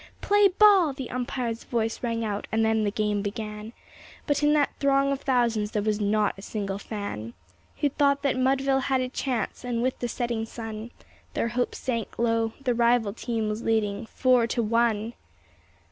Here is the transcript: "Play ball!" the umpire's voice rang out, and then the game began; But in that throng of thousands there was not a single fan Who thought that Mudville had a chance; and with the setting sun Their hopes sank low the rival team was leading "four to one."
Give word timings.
"Play 0.19 0.47
ball!" 0.47 0.93
the 0.93 1.11
umpire's 1.11 1.63
voice 1.63 2.01
rang 2.01 2.25
out, 2.25 2.47
and 2.51 2.65
then 2.65 2.85
the 2.85 2.89
game 2.89 3.21
began; 3.21 3.71
But 4.25 4.41
in 4.41 4.53
that 4.53 4.73
throng 4.79 5.11
of 5.11 5.21
thousands 5.21 5.69
there 5.73 5.83
was 5.83 5.99
not 6.01 6.39
a 6.39 6.41
single 6.41 6.79
fan 6.79 7.35
Who 7.81 7.89
thought 7.89 8.23
that 8.23 8.35
Mudville 8.35 8.79
had 8.89 9.01
a 9.01 9.09
chance; 9.09 9.63
and 9.63 9.83
with 9.83 9.99
the 9.99 10.07
setting 10.07 10.47
sun 10.47 10.89
Their 11.35 11.49
hopes 11.49 11.77
sank 11.77 12.17
low 12.17 12.53
the 12.61 12.73
rival 12.73 13.13
team 13.13 13.47
was 13.47 13.61
leading 13.61 14.07
"four 14.07 14.47
to 14.47 14.63
one." 14.63 15.13